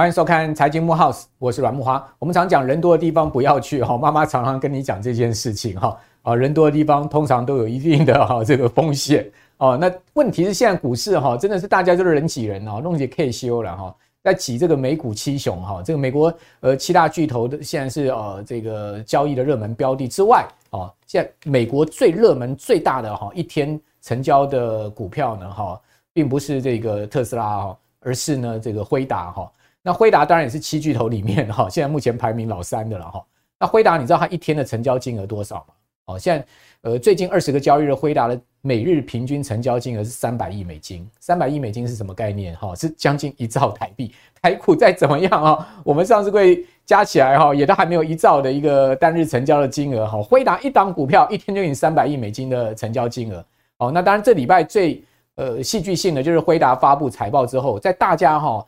[0.00, 2.02] 欢迎收看财经木 House，我是阮木花。
[2.18, 9.76] 我们常讲人多的地方不要去哈，妈妈常常跟你讲这件事情哈啊，人多的地方通常都有一定的哈这个风险哦。
[9.78, 13.94] 那问题是现在股市哈真的是大家都是人挤人哦，弄起 K 修了哈。
[14.22, 25.78] 在挤这个美股七雄哈，这个美国呃七大巨头的现在是呃这个交易的热门标的之外啊，现在美国最热门最大的哈一天成交的股票呢哈，
[26.14, 29.52] 并不是这个特斯拉哈，而是呢这个辉达哈。
[29.82, 33.24] 那辉达当然也是七巨头里面哈，现在目前排名老三的了哈。
[33.58, 35.74] 那辉达你知道它一天的成交金额多少吗？
[36.06, 36.46] 哦，现在
[36.82, 38.40] 呃最近二十个交易日辉达的。
[38.62, 42.54] 每日平均成交金额是三百亿美金，三百亿美金是什么概念？
[42.56, 44.14] 哈，是将近一兆台币。
[44.42, 50.22] 台股再怎么样啊，我们上市柜加起来哈，也都还没有一兆的一个单日成交的金额哈。
[50.22, 53.42] 辉达一档股票一天就有三百亿美金的成交金额。
[53.78, 55.02] 哦，那当然这礼拜最
[55.36, 58.62] 呃戏剧性的就是辉达发布财报之后，在大家哈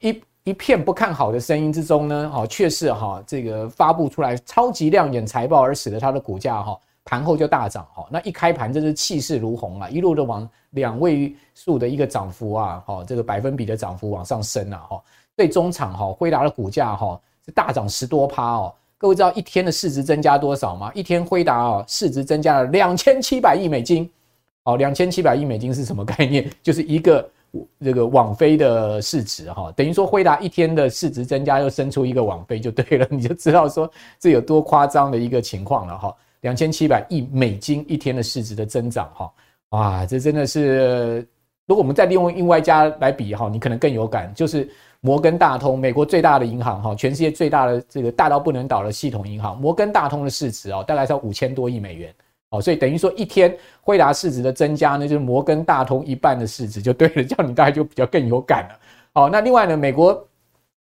[0.00, 6.78] 一一片不看好的声音之中呢，哈，却是哈这个发布出来超级亮眼财报，而使得它的股价哈。
[7.04, 15.02] 盘后就大涨哈，那一开盘真是气势如虹啊，一路的往两位数的一个涨幅啊，哈，这个百分比的涨幅往上升啊，哈，
[15.36, 18.74] 最终场哈，辉达的股价哈是大涨十多趴哦。
[18.96, 20.90] 各位知道一天的市值增加多少吗？
[20.94, 24.10] 一天辉达啊市值增加了两千七百亿美金，
[24.64, 26.50] 哦，两千七百亿美金是什么概念？
[26.62, 27.26] 就是一个
[27.80, 36.14] 这个网飞的市值哈，等于说辉达一天的市值增加又生出一个网飞就对了，你就知道说这有多夸张的一个情况了哈。
[36.42, 39.32] 两千七百亿美金一天的市值的增长，哈，
[39.70, 41.26] 哇，这真的是，
[41.66, 44.70] 如果我们再利用另外一家来比，哈，你可能更有感，就是
[45.00, 52.14] 摩根大通，美国最大的银行，哈，全世界最大的这个大到不能倒的系统银行，摩根大通的市值，哦，大概在五千多亿美元，
[52.50, 58.80] 哦，所以等于说一天辉达市值的增加呢，就是摩根大通一半的市值就对了， 叫你大概就比较更有感了，
[59.14, 60.26] 哦，那另外呢，美国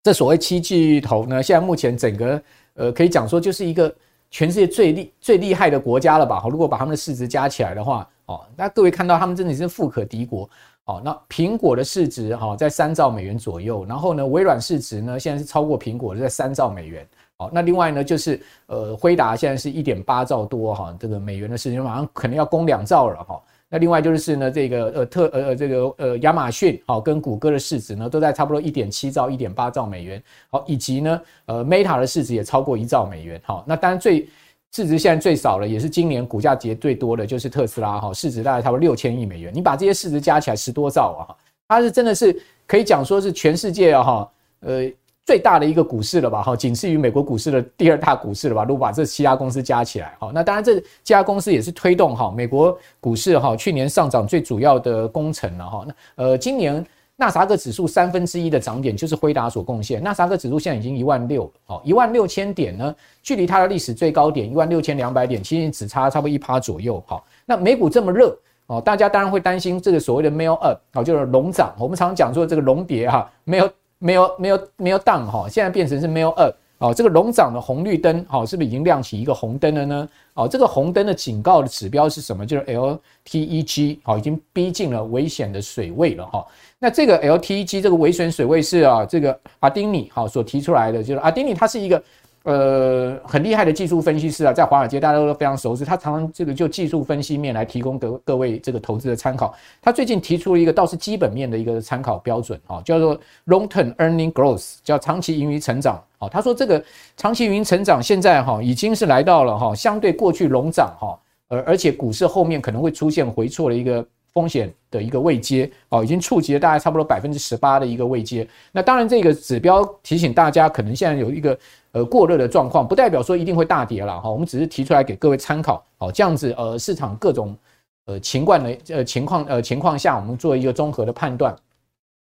[0.03, 2.41] 这所谓七巨头呢，现在目前整个，
[2.75, 3.93] 呃，可以讲说就是一个。
[4.31, 6.39] 全世界最厉最厉害的国家了吧？
[6.39, 10.47] 好，如果把他们的市值加起来的话，哦，那各位看到他们真的是富可敌国。
[10.85, 17.07] 哦，那苹果的市值哈在三兆美元左右，然后呢，微软市值呢现在是超过苹果的，在三兆美元。
[17.39, 23.41] 好，那另外呢就是呃，辉达现在是一点八兆多哈，这个美元的市值马上可能要攻两兆了哈。
[23.69, 34.27] 那另外就是呢，这个呃特呃这个呃亚马逊好跟谷歌的市值呢都在差不多一点七兆、一点八兆美元，好，以及呢呃 Meta 的市值也超过一兆美元，好，那当然最
[34.73, 41.31] 市值现在最少的也是今年股价跌最多的就是特斯拉哈，市值大概差不多六千亿美元，你把这些市值加起来十多兆啊，
[41.69, 44.29] 它是真的是可以讲说是全世界哈
[44.59, 44.91] 呃。
[45.29, 48.63] 最大的一个股市了吧，哈，仅次于美国股市的第二大股市了吧。
[48.63, 55.85] 如果把这七家公司加起来，哈，那当然这家公司也是推动哈美国股市哈去年上涨最主要的功臣了哈。
[55.85, 56.83] 那呃，今年
[57.15, 60.01] 纳斯达克指数三分之一的涨点就是辉达所贡献。
[60.01, 67.03] 纳斯达克指数现在已经一万六，哦，一万六千点呢，距离它的历史最高点一万六千两百点，其实只差差不多一趴左右。
[67.05, 68.35] 好，那美股这么热
[68.65, 71.71] 哦，大家当然会担心这个所谓的 “mail up 哦，就是龙涨。
[71.77, 73.69] 我们常常讲说这个龙跌哈，没有。
[73.99, 80.09] 没有没有没有档哈，现在变成是没有 up 哦，这个龙掌的红绿灯好，是不是已经亮起一个红灯了呢？
[80.33, 82.45] 哦，这个红灯的警告的指标是什么？
[82.45, 86.45] 就是 LTEG 好，已经逼近了危险的水位了哈。
[86.79, 92.01] 那这个 LTEG 这个危险水位是啊，这个阿丁尼好所提出来的，就是阿丁尼它是一个。
[92.43, 95.83] 呃，很厉害的技术分析师啊，在华尔街大家都非常熟悉。
[95.83, 99.53] 他常常这个就技术分析面来提供各各位这个投资的参考。
[99.81, 106.01] 他最近提出了一个倒是基本面的一个参考标准啊，叫做 Long-term Earning Growth，叫长期盈余成长。
[106.17, 106.83] 啊，他说这个
[107.17, 111.19] 长期盈余成长现在哈已经是来到了哈相对过去龙涨哈，
[111.49, 118.47] 而而且股市后面可能会出现回错的一个风险的一个位阶哦，已经触及了大概差不多百分之十八的一个位阶。
[118.71, 121.57] 那当然这个指标提醒大家，可能现在有一个。
[121.91, 127.57] 呃，过热的状况不代表说一定会大跌了哈，我们只是提出来给各位参考哦，这样子呃，市场各种
[128.05, 131.55] 呃情况的呃情况呃情况下，我们做一个综合的判断。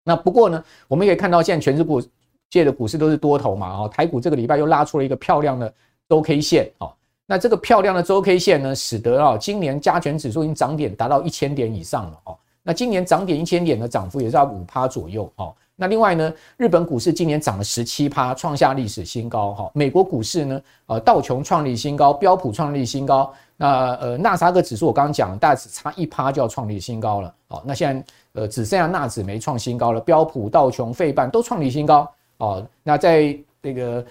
[0.04, 2.02] 那不过呢，我们可以看到现在全日股
[2.50, 5.72] 界的股市都是多头嘛，哦，台股这个礼拜又拉出了一个漂亮的
[6.08, 6.92] 周 K 线哦，
[7.24, 12.36] 那这个漂亮的周 K 线呢，使得啊，今年加权指数已经涨点达到一千点以上了哦。
[12.62, 15.54] 那今年涨点一千点的涨幅也是在五趴左右哦。
[15.76, 19.70] 那另外呢，日本股市今年涨了十七趴，创下历史新高哈。
[19.74, 23.32] 美国股市呢，呃，道琼创立新高，标普创立新高。
[23.56, 27.34] 那呃，纳斯达克指数我刚刚讲，大概只差一趴就要创立新高了。
[27.48, 28.04] 哦，那现在
[28.34, 32.10] 呃，只剩下纳指没创新高了，标普、道琼、费半都创立新高。
[32.38, 34.04] 哦，那在这个。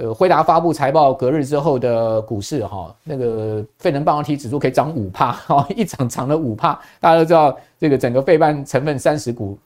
[0.00, 6.78] 呃，辉达发布财报隔日之后的股市哈，那个费能半导体指数可以涨五趴，哈，一涨涨了五趴。
[7.00, 9.58] 大家都知道，这个整个费半成分三十股，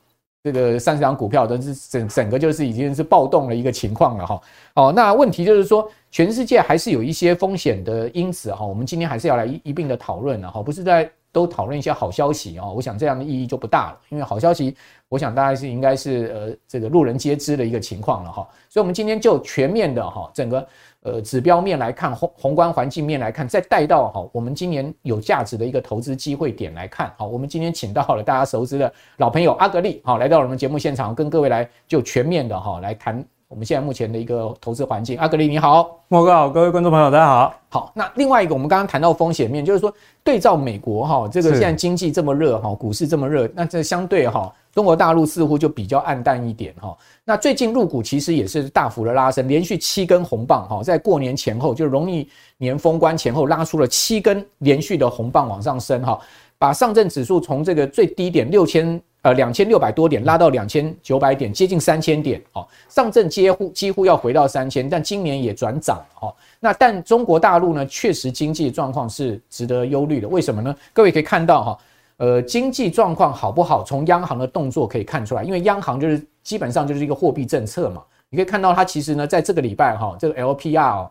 [0.43, 4.41] 这个三十张股票都是整整个就是已经是暴动的一个情况了哈。
[4.75, 11.09] 哦，那问题就是说，全世界还是有一些风险的因子哈，我们今天还是要来一一并的讨论了哈，不是在。
[11.33, 14.77] 都讨论一些好消息啊，我想这样的意义就不大了，因为好消息，
[15.09, 20.63] 我想大概是应该是呃这个路人皆知的一个情况了哈，所以我们今天就全面的哈整个
[21.03, 33.23] 呃指标面来看，宏宏观环境面来看，再带到哈我们今年有价值的一个投资机会点来看，好，我们今天请到了大家熟知的老朋友阿格力，好，来到我们节目现场，跟各位来就全面的哈来谈。
[33.49, 37.53] 我们现在目前的一个投资环境，阿格力你好，莫哥好，各位观众朋友大家好。
[37.69, 46.97] 好，那另外一个我们刚刚谈到风险面，就是说对照美国哈，这个现在经济这么热哈，股市这么热，那这相对哈，中国大陆似乎就比较暗淡一点哈。
[47.23, 52.27] 那最近入股其实也是大幅的拉升，连续七根红棒哈，在过年前后就容易
[52.57, 56.19] 年封关前后拉出了七根连续的红棒往上升哈，
[56.57, 59.01] 把上证指数从这个最低点六千。
[59.23, 62.67] 呃，两千六百多点拉到两千九百点，接近三千点哦。
[62.89, 66.35] 上证几乎几乎要回到三千，但今年也转涨哦。
[66.59, 70.27] 那但中国大陆呢，确实经济状况是值得忧虑的。
[70.27, 70.75] 为什么呢？
[70.91, 71.77] 各位可以看到哈，
[72.17, 78.03] 呃，经济状况好不好，从央行的动作可以看出来，因为央行就是基本上就是一个货币政策嘛。
[78.29, 81.09] 你可以看到它其实呢，在这个礼拜哈，这个 LPR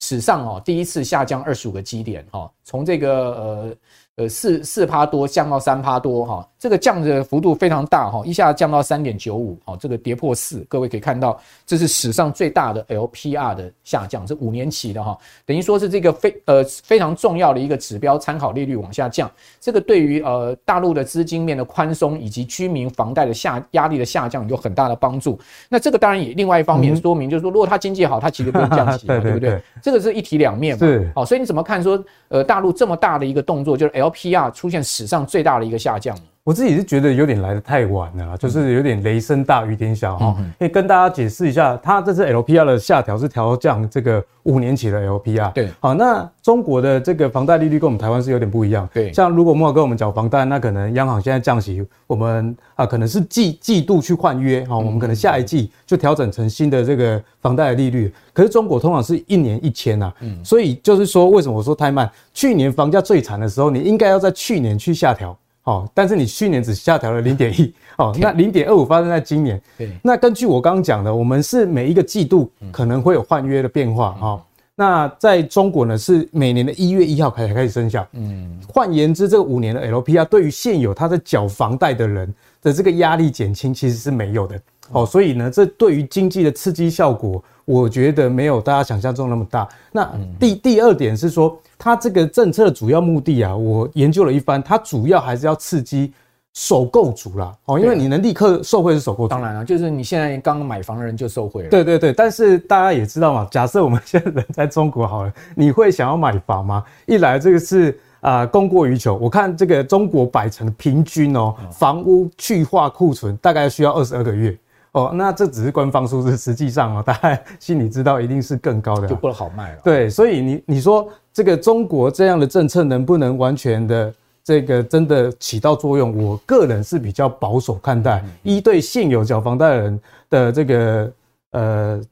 [0.00, 3.76] 史上哦第一次下降二十五个基点哈，从这个呃。
[4.16, 19.28] 呃，四四趴多降到三趴多哈，这个降的幅度非常大哈，一下降到三点九五，好，这个跌破四，各位可以看到，这是史上最大的 LPR 的下降，是五年期的哈，等于说是这个非呃非常重要的一个指标，参考利率往下降，
[19.60, 25.36] 这个对于呃大陆的资金面的宽松以及居民房贷的下压力的下降有很大的帮助。
[25.68, 29.60] 那这个当然也另外一方面说明，就是说如果它经济好，它其实不用降息嘛， 对不对？
[29.82, 32.00] 这个是一体两面嘛，好，所以你怎么看说
[32.34, 40.36] 呃大陆这么大的一个动作，就是 LPR 出现史上最大的一个下降，我自己是觉得有点来的太晚了，就是有点雷声大雨点小哈。
[40.58, 45.50] 可以跟大家解释一下，它这次 LPR 的下调是调降这个五年期的 LPR。
[45.54, 48.86] 对，好，那中国的这个房贷利率跟我们台湾是有点不一样。
[48.92, 58.12] 对，像如果慕驊跟我们缴房贷，那可能央行现在降息，我们啊可能是季季度去换约哈，我们可能下一季就调整成新的这个房贷的利率。
[58.34, 60.12] 可是中国通常是一年一签呐，
[60.44, 62.10] 所以就是说为什么我说太慢？
[62.34, 65.34] 去年房价最惨的时候，你应该要在去年去下调。
[65.64, 69.60] 哦，但是你去年只下调了零点一，哦，那零点二五发生在今年。
[69.76, 74.42] 对，那根据我刚刚讲的，我们是每一个季度可能会有换约的变化，哈、哦。
[74.76, 78.06] 那在中国呢，是每年的一月一号开始开始生效。
[78.12, 84.60] 嗯，换言之，这个五年的 LPR 对于现有他在缴房贷的人的这个压力减轻其实是没有的。
[84.90, 89.66] 哦，所以呢，这对于经济的刺激效果，我觉得没有大家想象中那么大。
[89.92, 96.12] 那第第二点是说，它这个政策的主要目的啊，我研究了一番，它主要还是要刺激
[96.52, 97.52] 首购族啦。
[97.64, 99.28] 哦，因为你能立刻受惠是首购族。
[99.28, 101.68] 当然了，就是你现在刚买房的人就受惠了。
[101.68, 106.84] 对对对，但是大家也知道嘛，假设我们现在人在中国好了，你会想要买房吗？
[107.06, 114.56] 一来这个是啊、呃、供过于求，我看这个中国百城平均哦，房屋去化库存大概需要二十二个月。
[114.92, 119.78] 哦，那这只是官方数字，实际上哦，大家心里知道一定是更高的，就不好卖了。
[119.82, 126.16] 对，所以你你说这个中国这样的政策能不能完全的这个真的起到作用？
[126.16, 130.00] 我个人是比较保守看待，一对现有缴房贷人
[130.30, 131.12] 的这个
[131.50, 132.02] 呃。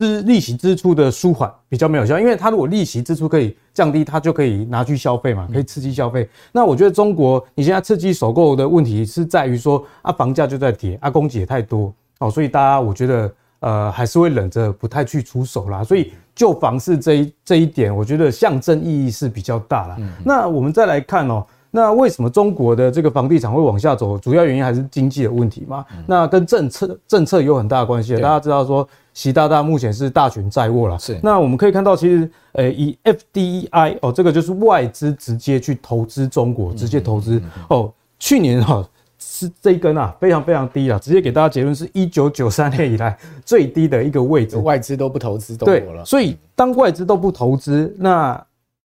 [0.00, 6.26] 支利息支出的舒缓比较没有效，因为它如果利息支出可以降低，它就可以拿去消费嘛，可以刺激消费。
[6.52, 15.84] 那我觉得中国你现在刺激首购的问题是在于说啊，房价就在跌，啊，供给也太多哦，所以大家我觉得呃还是会忍着不太去出手啦。
[15.84, 19.96] 所以就房市这一这一点，我觉得象征意义是比较大啦。
[20.24, 21.46] 那我们再来看哦。
[21.72, 24.18] 那为什么中国的这个房地产会往下走？
[24.18, 25.86] 主要原因还是经济的问题嘛。
[26.04, 28.12] 那跟政策政策有很大的关系。
[28.14, 30.98] 大家知道说，习大大目前是大权在握了。
[30.98, 31.20] 是。
[31.22, 37.92] 那我们可以看到，其实呃，以 FDI 哦，这个就是外资直接去投资中国，直接投资哦。
[38.18, 38.84] 去年哈，
[39.22, 46.04] 是这一根啊，非常非常低啊，直接给大家结论是一九九三年以来最低的一个位置，外资都不投资，对了。
[46.04, 48.42] 所以当外资都不投资，那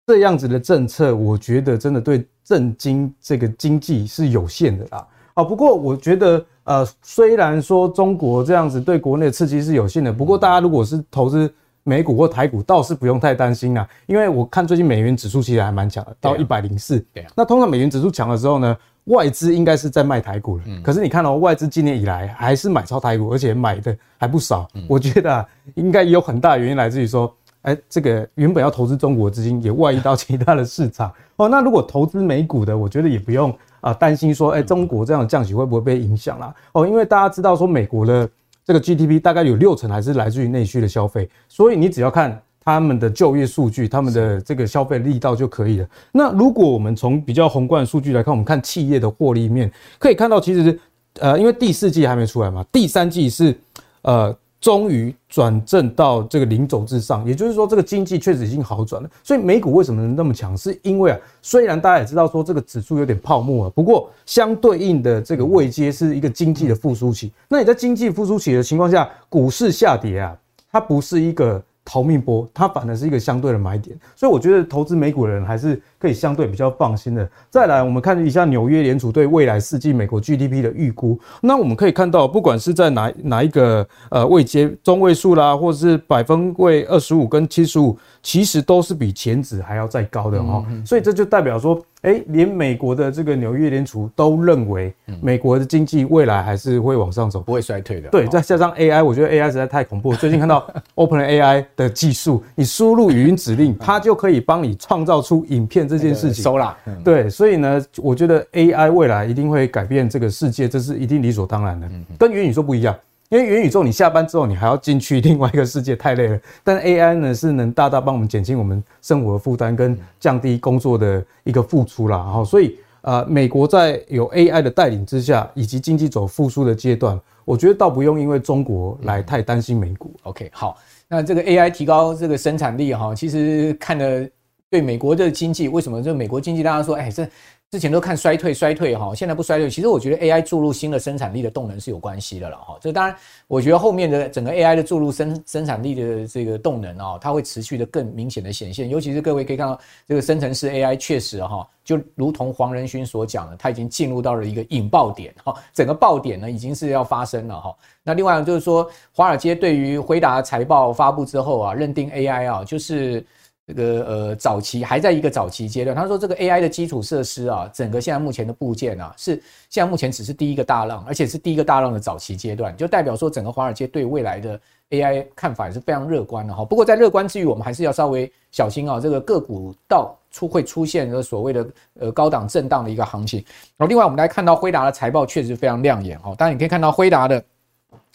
[0.07, 5.07] 这样子的政策，我觉得真的对振兴这个经济是有限的啦。
[5.35, 11.51] 啊，不过我觉得，呃，虽然说中国这样子对国内的刺激是有限的，不过大家如果是投资
[11.85, 16.99] 美股或台股，倒是不用太担心啊，因为我看最近美元指数其实还蛮强的，到一百零四。
[17.15, 17.31] 对啊。
[17.37, 20.65] 那通常美元指数强的时候呢，外资应该是在卖台股了。
[20.67, 20.83] 嗯。
[20.83, 24.69] 可是你看到外资今年以来还是买超台股，而且买的还不少。
[24.75, 24.85] 嗯。
[24.89, 31.13] 我觉得啊，应该有很大原因来自于说，哎，这个原本要投资中国的资金也外溢到其他的市场。
[31.37, 33.57] 哦，那如果投资美股的，我觉得也不用。
[33.81, 36.55] 啊，担心说，哎、欸，中国这样的降息会不会被影响啦？
[36.73, 38.29] 哦，因为大家知道说，美国的
[38.63, 45.89] 这个 GDP 大概有六成还是来自于内需的消费，所以你只要看他们的就业数据，他们的这个消费力道就可以了。
[46.13, 50.79] 那如果我们从比较宏观的数据来看，我们看企业的获利面，可以看到其实，
[51.21, 53.59] 呃，因为第四季还没出来嘛，第三季是，
[54.03, 54.37] 呃。
[54.61, 59.09] 终于转正到这个零轴之上，也就是说，这个经济确实已经好转了。
[59.25, 60.55] 所以美股为什么能那么强？
[60.55, 67.33] 是因为啊，虽然大家也知道说这个指数有点泡沫啊，不过相对应的这个位阶是一个经济的复苏期。
[67.49, 70.37] 那你在经济复苏期的情况下，股市下跌啊，
[70.71, 71.65] 它不是一个。
[71.85, 77.29] 逃命波，它反而是一个相对的买点，所以我觉得投资美股的人还是可以相对比较放心的。
[77.51, 90.65] 再来，我们看一下纽约联储对未来四季美国 GDP 的预估，那我们可以看到，不管是在哪哪一个呃位阶中位数啦，或者是百分位二十五跟七十五，其实都是比前值还要再高的哦。
[90.87, 91.81] 所以这就代表说。
[92.03, 94.91] 哎，连美国的这个纽约联储都认为，
[95.21, 98.09] 美国的经济未来还是会往上走，不会衰退的。
[98.09, 100.15] 对，再加上 AI，我觉得 AI 实在太恐怖。
[100.15, 100.67] 最近看到
[100.97, 106.43] OpenAI 的技术，你输入语音指令，它就可以帮你创造出影片这件事情。
[106.43, 106.77] 收了。
[107.05, 111.91] 对，所以呢，我觉得 AI 未来一定会改变这个世界，这是一定理所当然的。
[112.19, 112.97] 跟元宇宙不一样。
[113.29, 116.41] 因为元宇宙，你下班之后你还要进去另外一个世界，太累了。
[116.65, 122.19] 但 AI 呢，是能大大帮我们减轻我们生活的负担，跟降低工作的一个付出啦。
[122.19, 130.13] 哈，所以呃，美国在有 AI 的带领之下，以及经济走复苏的阶段，我觉得倒不用因为中国来太担心美股。
[130.25, 134.29] OK，好，那这个 AI 提高这个生产力哈，其实看的
[134.71, 137.29] 对美国的经济，为什么就美国经济大家说，哎，这。
[137.73, 139.71] 之前都看衰退衰退哈，现在不衰退。
[139.71, 142.77] 其实我觉得 AI 注入新的生产力的动能是有关系的了哈。
[142.81, 143.15] 这当然，
[143.47, 148.89] 我觉得后面的整个 AI 的注入生生产力的这个动能啊，它会持续的更明显的显现。
[148.89, 157.73] 尤其是各位可以看到，这个生成式 AI 确实哈，就如同黄仁勋所讲的，它已经进入到了一个引爆点哈，整个爆点呢已经是要发生了哈。
[158.03, 163.25] 那另外就是说，华尔街对于辉达财报发布之后啊，认定 AI 啊就是。
[163.73, 165.97] 这个呃，早期还在一个早期阶段。
[165.97, 169.35] 他说，这个 AI 的基础设施啊，整个现在目前的部件啊，是
[169.69, 174.61] 现在目前只是第一个大浪，而且是第一个大浪的早期阶段，就代表说整个华尔街对未来的
[174.91, 176.65] AI 看法也是非常乐观的哈。
[176.65, 181.67] 不过在乐观之余，我们还是要稍微小心啊，这个个股到出会出现这所谓的
[181.99, 183.39] 呃高档震荡的一个行情。
[183.77, 187.43] 然后另外我们来看到辉达的财报确实非常亮眼哈，当然你可以看到辉达的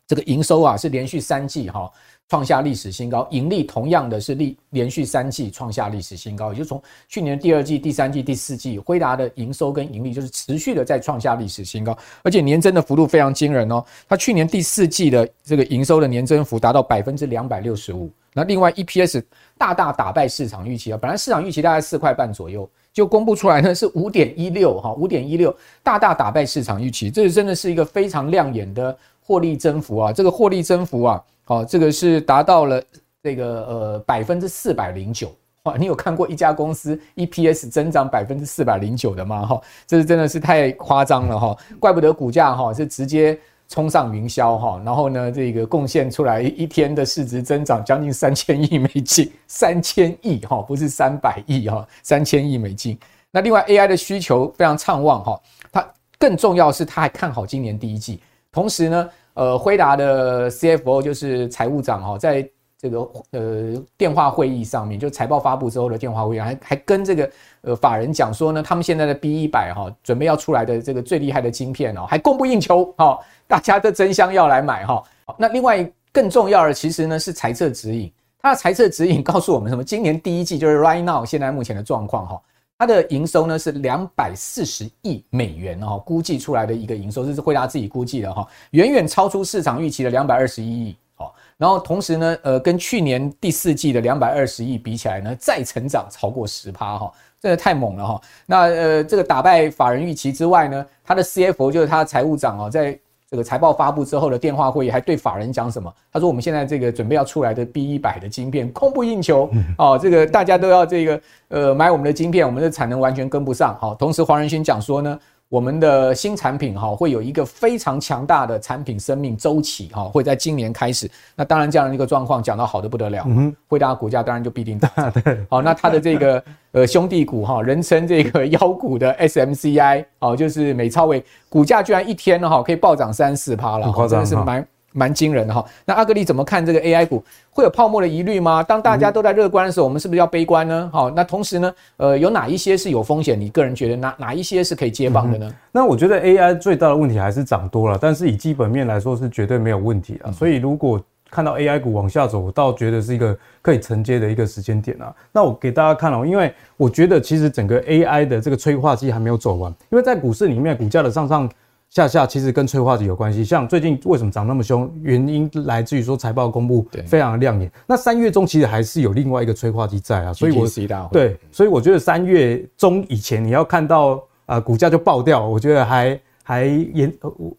[0.07, 1.91] 这个营收啊是连续三季哈。
[2.27, 13.85] 创下历史新高，盈利同样的是历连续三季创下历史新高，也就从去年第二季、第三季、第四季，辉达的营收跟盈利就是持续的在创下历史新高，而且年增的幅度非常惊人哦。
[14.09, 19.23] 它去年第四季的这个营收的年增幅达到百分之两百六十五，那另外 EPS
[19.55, 31.23] 大大打败市场预期啊，本来市场预期大概四块半左右，就公布出来呢是五点一六哈，五点一六大大打败市场预期，这真的是一个非常亮眼的获利增幅啊，这个获利增幅啊。
[31.43, 32.81] 好，这个是达到了
[33.23, 35.75] 这个呃百分之四百零九哇！
[35.77, 39.45] 你有看过一家公司 EPS 增长百分之四百零九的吗？
[39.45, 41.57] 哈，这是真的是太夸张了哈！
[41.79, 52.95] 怪不得股价哈是直接冲上云霄哈，然后呢，这个贡献出来一天的市值增长将近三千亿美金，三千亿哈，不是三百亿哈，三千亿美金。
[53.31, 55.41] 那另外 AI 的需求非常畅旺哈，
[55.71, 58.19] 它更重要是它还看好今年第一季，
[58.55, 59.09] 同时呢。
[59.35, 62.99] 呃，辉达的 CFO 就是财务长哈，在这个
[63.31, 67.29] 呃电话会议上面，就财报发布之后的电话会议，还还跟这个
[67.63, 75.03] 呃法人讲说呢，他们现在的 B 一百哈，准备要出来的这个最厉害的晶片哦，还供不应求哈，大家都争相要来买哈。
[75.37, 78.09] 那另外更重要的其实呢是财测指引，
[78.41, 79.83] 它的财测指引告诉我们什么？
[79.83, 82.41] 今年第一季就是 right now 现在目前的状况哈。
[82.77, 91.31] 它的营收呢是两百四十亿美元哦，估计出来的一个营收，这是惠达自己估计的哈，远远超出市场预期的两百二十一亿哦。
[91.57, 98.21] 然后同时呢，呃，跟去年第四季的两百二十亿比起来呢，再成长超过十趴哈，真的太猛了哈。
[98.45, 102.99] 那呃，这个打败法人预期之外呢，他的 CFO 就是他的财务长哦，在
[103.35, 105.93] 这个财报发布之后的电话会议，还对法人讲什么？
[106.09, 113.75] 他说我们现在这个准备要出来的 B 一百的晶片供不应求 哦，这个大家都要这个呃买我们的晶片，我们的产能完全跟不上。
[113.77, 115.19] 好，同时黄仁勋讲说呢。
[115.55, 121.09] 我们的新产品哈会有一个非常强大的产品生命周期哈，会在今年开始。
[121.33, 125.09] 那当然这样的一个状况讲到好的不得了，嗯，惠达股价当然就必定大涨。
[125.13, 126.43] 对，好，那它的这个
[126.73, 134.67] 呃兄弟股哈，人称这个 妖股的 SMCI 哦，就是美超伟股价居然一天呢哈可以暴涨三四趴了，真的是蛮。
[134.95, 137.21] 蛮惊人的哈，那阿格力怎么看这个 AI 股
[137.51, 138.63] 会有泡沫的疑虑吗？
[138.63, 140.89] 当大家都在乐观的时候，我们是不是要悲观呢？
[140.91, 143.39] 好，那同时呢，呃，有哪一些是有风险？
[143.39, 145.51] 你个人觉得哪哪一些是可以接棒的呢？
[145.71, 150.31] 那我觉得 AI 最大的问题还是涨多了，但是以基本面来说是绝对没有问题啊。
[150.31, 155.13] 所以如果看到 AI 股往下走，我倒觉得是一个可以承接的一个时间点啊。
[155.33, 161.49] 那我给大家看哦，因为我觉得其实整个 AI 的这个催化剂还没有走完，因为在股市里面股价的上上。
[161.95, 167.71] 下下其实跟催化剂有关系，像最近为什么涨那么凶，原因来自于说财报公布非常的亮眼。
[167.87, 170.67] 那三月中其实还是有另外一个催化剂在啊，所以我
[171.13, 176.19] 对，所以我觉得三月中以前你要看到啊股价就爆掉，我觉得还。
[176.47, 177.11] 还延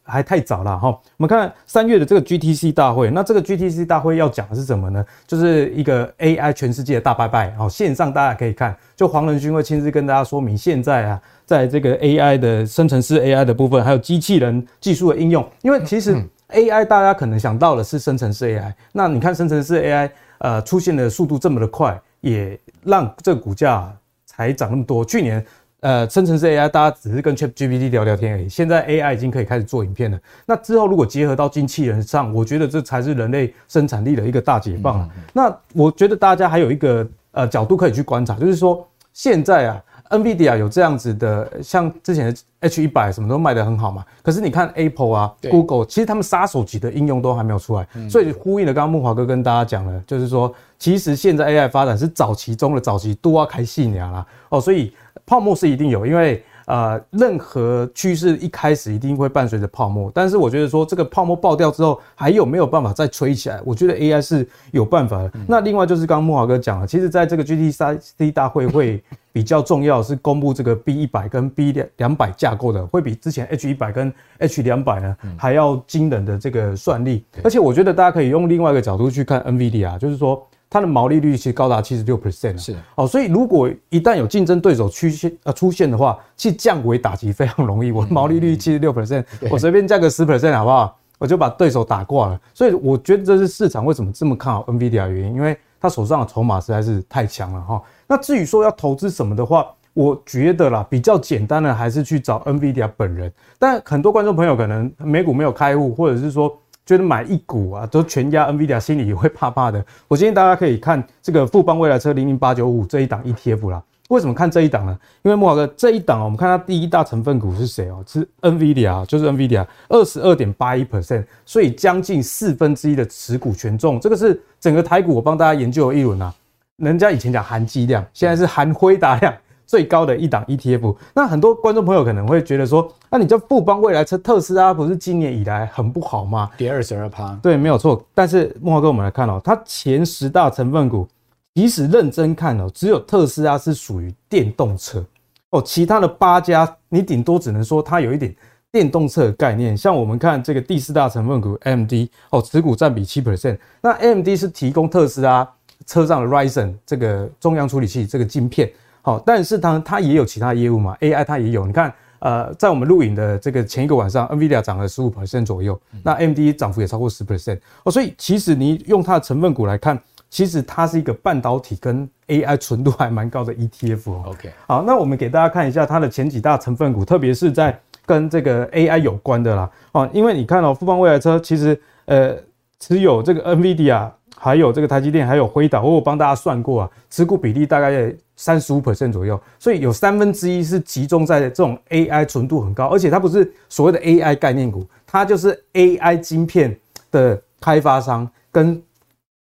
[0.05, 0.89] 还太早了哈。
[0.91, 5.05] 我们看三月的这个 GTC 大会，那这个 GTC 大会要讲的是什么呢？
[5.27, 7.51] 就是一个 AI 全世界的大拜拜。
[7.57, 15.45] 好，线上大家可以看，就黄仁勋会亲自跟大家说明现在啊，在这个 AI 的生成式 AI 的部分，还有机器人技术的应用。
[15.63, 16.15] 因为其实
[16.51, 23.93] AI 大家可能想到的是生成式 AI，那你看生成式 AI 呃出现的速度这么的快，也让这个股价
[24.25, 25.05] 才涨那么多。
[25.05, 25.45] 去年。
[25.87, 28.49] 呃，生成式 AI，大家只是跟 ChatGPT 聊聊天而已。
[28.49, 30.19] 现在 AI 已经可以开始做影片了。
[30.45, 35.09] 那之后如果结合到机器人上，我觉得这才是人类生产力的一个大解放啊。
[35.33, 44.05] 那我觉得大家还有一个呃角度可以去观察，就是说现在啊，NVIDIA 有这样子的，像之前的 H100 什么都卖得很好嘛。
[44.23, 47.87] 可是你看 Apple 啊，Google，其实他们杀手级的应用都还没有出来。
[48.09, 54.93] 所以呼应了刚刚木华哥跟大家讲了，就是说其实现在 AI 发展是早期中的早期，都要开细鸟啦哦，所以。
[55.25, 60.11] 泡沫是一定有，因为呃，任何趋势一开始一定会伴随着泡沫。
[60.15, 63.61] 但是我觉得说这个泡沫爆掉之后，还有没有办法再吹起来？
[63.65, 65.33] 我觉得 AI 是有办法的。
[65.49, 77.25] 那另外就是刚刚慕驊哥讲了，其实在这个 GTC 大会会比较重要是公布这个 B 一百跟 B 两百架构的，会比之前 H 一百跟 H 两百呢还要惊人的这个算力。
[77.45, 80.47] 而且我觉得大家可以用另外一个角度去看 NVIDIA，就是说。
[80.69, 87.93] 它的毛利率其实高达七十六 percent，是哦，所以如果一旦有竞争对手出现呃出现的话，其实降维打击非常容易。
[87.93, 90.99] 我毛利率七十六 percent，我随便降个十 percent 好不好？
[91.19, 92.41] 我就把对手打挂了。
[92.53, 97.81] 所以我觉得这是市场为什么这么看好 NVIDIA 的原因，因为他手上的筹码实在是太强了哈。
[98.09, 103.33] 那至于说要投资什么的话，我觉得啦，比较简单的还是去找 NVIDIA 本人。
[103.59, 106.55] 但很多观众朋友可能美股没有开户，或者是说。
[106.87, 109.85] 觉得买一股啊，都全压 NVIDIA，心里也会怕怕的。
[110.07, 113.83] 我建议大家可以看这个富邦未来车零零八九五这一档 ETF 啦。
[114.09, 114.97] 为什么看这一档呢？
[115.25, 118.05] 因为莫华哥这一档，我们看它第一大成分股是谁哦？
[118.07, 123.99] 是 NVIDIA，就是 NVIDIA，二十二点八一 percent，所以将近四分之一的持股权重。
[123.99, 126.33] 这个是整个台股，我帮大家研究了一轮啊。
[126.77, 129.35] 人家以前讲含积量，现在是含辉达量。
[129.67, 136.51] 最高的一档 ETF，那很多观众朋友可能会觉得说，那你这富邦未来车特斯拉不是今年以来很不好吗？
[136.59, 138.05] 跌二十二趴，对，没有错。
[138.15, 141.09] 但是慕驊哥，我们来看哦，它前十大成分股，
[141.55, 145.03] 即使认真看哦，只有特斯拉是属于电动车
[145.49, 148.37] 哦，其他的八家你顶多只能说它有一点
[148.71, 149.75] 电动车的概念。
[149.75, 151.93] 像我们看这个第四大成分股 AMD
[152.29, 155.51] 哦，持股占比七 percent，那 AMD 是提供特斯拉
[155.87, 158.71] 车上的 Ryzen 这个中央处理器这个晶片。
[159.01, 161.65] 好，但是它它也有其他业务嘛，AI 它也有。
[161.65, 167.93] 你看，呃，在我们录影的这个前一个晚上，NVIDIA 涨了十五 percent 左右，那 AMD 涨幅也超过十 percent 哦。
[167.93, 169.99] 所以其实你用它的成分股来看，
[170.31, 174.23] 其实它是一个半导体跟 AI 纯度还蛮高的 ETF 哦。
[174.27, 179.71] OK，好，那我们给大家看一下它的前几大成分股，特别是在跟这个 AI 有关的啦。
[179.93, 182.37] 哦，因为你看哦，富邦未来车其实呃
[182.79, 184.11] 持有这个 NVIDIA。
[184.39, 196.79] 还有这个台积电，还有辉达，我有帮大家算过啊，持股比例大概三十五 percent 左右，所以有三分之一是集中在这种 AI 纯度很高，而且它不是所谓的 AI 概念股，它就是 AI 晶片
[197.11, 198.81] 的开发商跟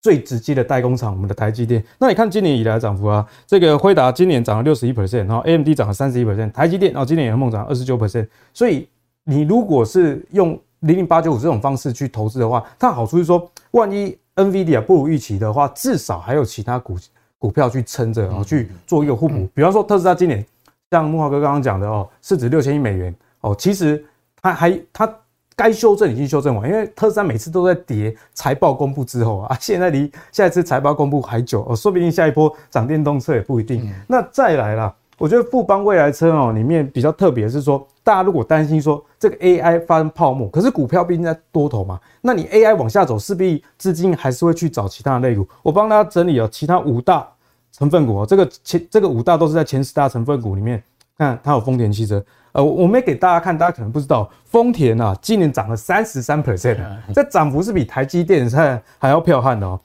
[0.01, 1.83] 最直接的代工厂，我们的台积电。
[1.99, 8.89] 那你看今年以来涨幅啊，这个辉达今年涨了六十一 percent，然后 AMD 涨了三十一 percent，台积电然后今年也猛涨二十九 percent，所以
[9.25, 16.99] 你如果是用零零八九五这种方式去投资的话，它好处是说，万一 NVIDIA 不如预期的话，至少还有其他股
[17.45, 19.47] 股票去撑着，然后去做一个互补。
[19.53, 20.43] 比方说特斯拉今年，
[20.91, 24.03] 像木华哥刚刚讲的哦，市值六千亿美元哦，其实
[24.41, 25.15] 它还它
[25.55, 33.93] 该修正已经修正完，因为特斯拉每次都在跌，财报公布之后啊，现在离下一次财报公布还久哦，说不定下一波涨电动车也不一定。
[34.07, 34.95] 那再来啦。
[35.19, 45.47] 我觉得富邦未来车哦，里面比较特别是说，大家如果担心说这个 AI 发生泡沫，可是股票毕竟在多头嘛，那你 AI 往下走，势必资金还是会去找其他的类股。
[45.63, 47.27] 我帮大家整理了其他五大
[47.73, 50.83] 成分股哦，这个前这个五大都是在前十大成分股里面，
[51.17, 56.79] 看它有丰田汽车，呃，我没给大家看，大家可能不知道，丰田啊今年涨了三十三 percent，
[57.15, 59.81] 这涨幅是比台积电还还要彪悍的哦。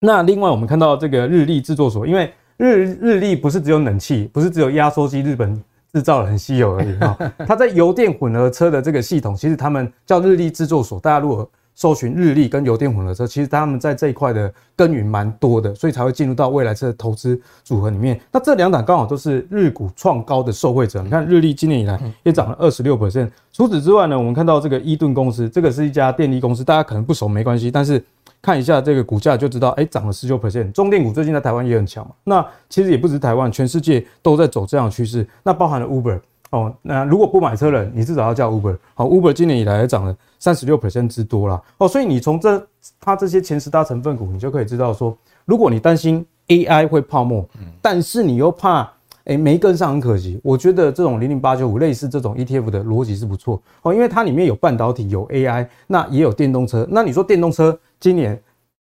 [0.00, 7.16] 那另外我们看到这个日立制作所，因为日日立不是只有冷气，不是只有压缩机，日本制造的很稀有而已哈。
[7.46, 10.98] 它在油电混合车的这个系统，其实他们叫日立制作所。
[10.98, 18.18] 大家如果搜寻日立跟油电混合车，其实他们在这一块的耕耘蛮多的，所以才会进入到未来车的投资组合里面。
[18.32, 21.02] 那这两档刚好都是日股创高的受惠者。
[21.02, 23.28] 你看日立今年以来也涨了二十六 percent。
[23.52, 28.02] 除此之外呢，我们看到这个伊顿公司，这个是一家电力公司，大家可能不熟没关系，但是。
[28.46, 30.70] 看一下这个股价就知道，哎，涨了十九 percent。
[30.70, 32.12] 中电股最近在台湾也很强嘛。
[32.22, 35.26] 那其实也不止台湾，全世界都在走这样的趋势。
[35.42, 36.72] 那包含了 Uber 哦。
[36.82, 38.78] 那如果不买车人，你至少要叫 Uber。
[38.94, 41.60] 好，Uber 今年以来也涨了三十六 percent 之多啦。
[41.78, 42.64] 哦，所以你从这
[43.00, 47.44] 它这些前十大成分股，你就可以知道说，如果你担心 AI 会泡沫，
[47.82, 48.88] 但是你又怕
[49.24, 50.40] 哎没跟上很可惜。
[50.44, 56.86] 我觉得这种零零八九五类似这种 ETF 的逻辑是不错哦，因为它里面有半导体，有 AI，那也有电动车。
[56.88, 57.76] 那你说电动车？
[58.00, 58.40] 今年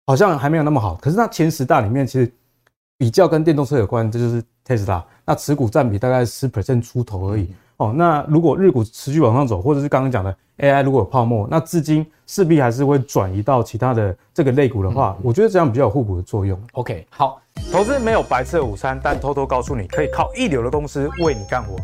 [0.07, 2.31] 好像还没有那么好，可是那前十大里面其实
[2.97, 7.93] 比较跟电动车有关，这就是 Tesla，那持股占比大概十 percent 出头而已哦。
[7.95, 16.59] 那如果日股持续往上走，或者是刚刚讲的 AI 如果有泡沫，那资金势必还是会转移到其他的这个类股的话，我觉得这样比较有互补的作用。
[16.73, 17.41] OK，好，
[17.71, 21.75] 投资没有白吃的午餐，但偷偷告诉你，可以靠一流的公司为你干活。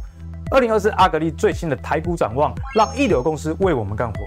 [0.52, 4.20] 二零二四阿格力最新的台股展望，让一流公司为我们干活。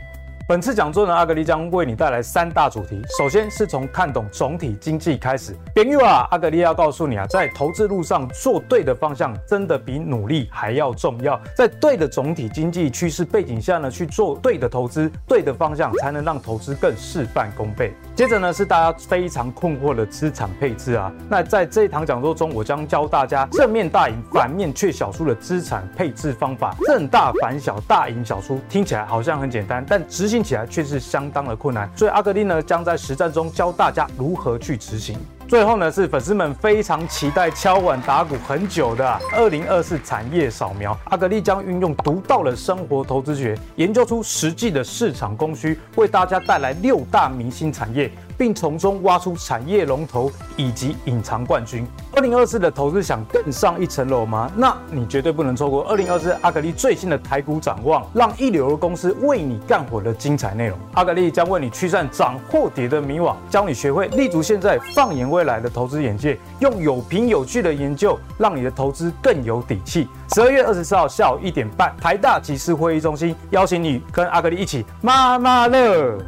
[0.46, 3.00] 本次讲座呢，阿格力将为你带来三大主题。
[3.16, 5.56] 首先是从看懂总体经济开始。
[5.74, 11.40] 朋友啊，阿格力要告诉你啊，在投资路上做对的方向，真的比努力还要重要。
[11.56, 17.94] 在对的总体经济趋势背景下呢，去做对的投资，对的方向，才能让投资更事半功倍。
[18.14, 21.10] 接着呢，是大家非常困惑的资产配置啊。
[21.26, 26.76] 那在这一堂讲座中，我将教大家正面大赢，反面却小输的资产配置方法。
[26.84, 30.33] 正大反小，大赢小输，听起来好像很简单，但执行。
[30.34, 35.16] 听起来却是相当的困难，所以阿格力呢将在实战中教大家如何去执行。
[35.54, 40.98] 最后呢是粉丝们非常期待、敲碗打鼓很久的二零二四产业扫描。
[41.04, 48.10] 阿格力将运用独到的生活投资学，研究出实际的市场供需，为大家带来六大明星产业。
[48.36, 51.86] 并从中挖出产业龙头以及隐藏冠军。
[52.16, 54.50] 二零二四的投资想更上一层楼吗？
[54.56, 60.76] 那你绝对不能错过二零二四阿格力最新的台股展望，让一流的公司为你干活的精彩内容。
[60.94, 70.08] 阿格力将为你驱散涨或跌的迷惘，教你学会立足现在、放眼未来来的投资眼界，用有凭有据的研究，让你的投资更有底气。
[70.34, 76.18] 十二月二十四号下午一点半，台大集市会议中心邀请你跟阿格力一起妈妈乐。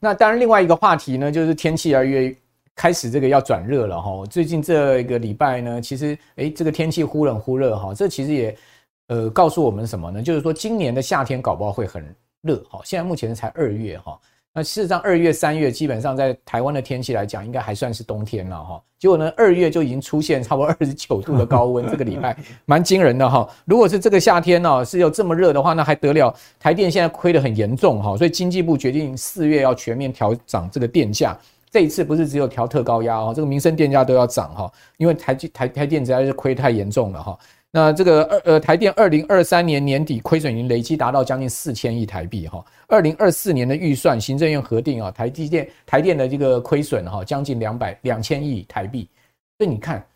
[0.00, 2.36] 那当然，另外一个话题呢，就是天气而越
[2.74, 4.24] 开始这个要转热了哈。
[4.26, 8.56] 最近这一个礼拜呢，其实诶，这个天气忽冷忽热哈，这其实也
[9.08, 10.22] 呃告诉我们什么呢？
[10.22, 12.04] 就是说今年的夏天搞不好会很
[12.42, 12.80] 热哈。
[12.84, 14.18] 现在目前才二月哈。
[14.56, 18.80] 那事实上，二月、三月基本上在台湾的天气来讲，应该还算是冬天了哈。
[19.00, 23.48] 结果呢，二月就已经出现差不多二十九度的高温，这个礼拜 蛮惊人的哈。
[23.64, 26.32] 如果是这个夏天呢，是有这么热的话，那还得了？
[26.60, 31.36] 台电现在亏得很严重哈，所以经济部决定四月要全面调涨这个电价。
[31.74, 37.36] 这一次不是只有调特高压哦，这个民生电价都要涨哈，因为台台台电实在是亏太严重了哈。
[37.72, 49.10] 那这个二呃台电二零二三年年底亏损已经累计达到将近四千亿台币哈，二零二四年的预算行政院核定啊，台积电台电的这个亏损哈将近两百两千亿台币，
[49.58, 50.06] 所以你看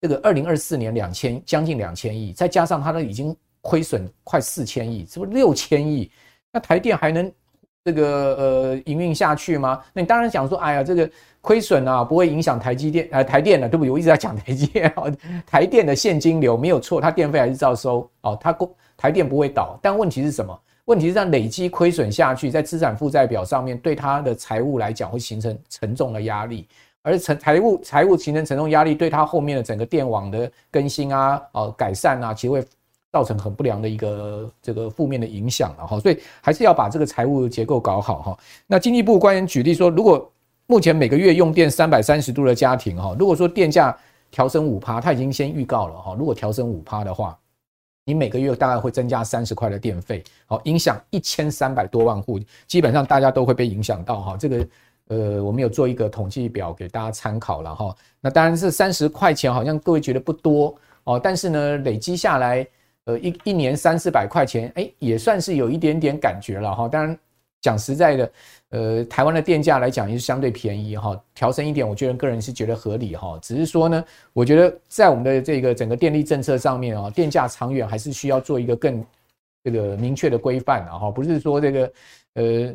[0.00, 6.10] 这个二零二四年两千将近两千亿，再加上它都已经亏损快四千亿，是不是六千亿？
[6.52, 7.32] 那台电还能
[7.86, 9.80] 这个呃营运下去吗？
[9.94, 11.08] 那你当然讲说，哎呀这个。
[11.46, 13.90] 亏损啊，不会影响台积电呃台电的，对不对？
[13.92, 14.92] 我一直在讲台积电，
[15.46, 20.60] 台电的现金流没有错，它电费还是照收哦，它公台电不会倒，但问题是什么？
[20.86, 26.66] 问题是在累积亏损下去，在资产负债表上面对它的财务来讲会形成沉重的压力。
[27.02, 32.64] 而成财务财务形成沉重压力，对它后面的整个电网的更新啊、呃改善啊，其实会
[33.16, 35.98] 造成很不良的一个这个负面的影响了哈。
[35.98, 38.38] 所以还是要把这个财务结构搞好哈。
[38.66, 40.30] 那经济部官员举例说，如果
[40.66, 43.96] 目前每个月用电三百三十度的家庭哈，如果说电价
[44.30, 47.38] 调升五趴，他已经先预告了哈，如果调升五趴的话，
[48.04, 54.36] 你每个月大概会增加三十块的电费，好，影响一千三百多万户，基本上大家都会被影响到哈。
[54.36, 54.68] 这个
[55.08, 57.94] 呃，我们有做一个统计表给大家参考了哈。
[58.20, 60.74] 那当然是三十块钱，好像各位觉得不多
[61.04, 62.66] 哦，但是呢，累积下来，
[63.06, 66.86] 呃，一一年三四百块钱，哎，也算是有一点点感觉了哈。
[66.86, 67.18] 当然。
[67.62, 68.32] 讲实在的，
[68.68, 73.36] 呃，台湾的电价来讲也是相对便宜哈，调升一点，我觉得个人是觉得合理哈。
[73.42, 79.04] 只是说呢，我觉得在我们的这个整个电力政策上面啊，电价长远还是需要做一个更
[79.64, 81.92] 这个明确的规范的哈，不是说这个
[82.34, 82.72] 呃，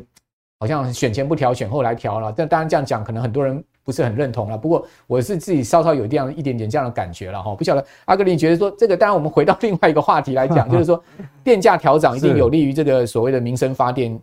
[0.58, 2.30] 好像选前不调，选后来调了。
[2.36, 4.56] 但当然这样讲，可能很多人不是很认同了。
[4.56, 7.54] 不过我是自己稍稍有这样一点点这样的感觉了哈。
[7.54, 11.02] 不晓得阿格力觉得说这个，当然我们回到另外一个话题来讲， 就是说
[11.44, 14.20] 电价调涨一定有利于这个所谓的民生发电。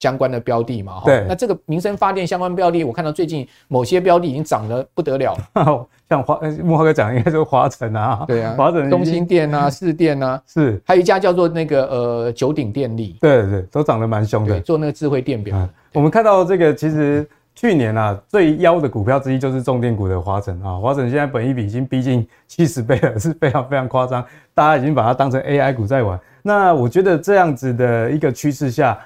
[0.00, 5.34] 相关的标的嘛，对，那这个民生发电相关标的，我看到最近某些标的已经涨得不得了，
[6.10, 15.56] 像华木华哥讲，应该是华晨啊，对啊，华晨、东兴电啊、市电啊，是，还有一家叫做那个呃九鼎电力，对对，都涨得蛮凶的，做那个智慧电表。
[15.56, 26.18] 嗯、我们看到这个，其实去年啊最妖的股票之一就是重电股的华城啊，华城现在本益比已经逼近七十倍了， 是非常非常夸张，大家已经把它当成 AI 股在玩。
[26.42, 28.98] 那我觉得这样子的一个趋势下。